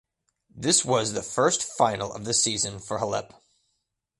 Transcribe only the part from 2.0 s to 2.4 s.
of the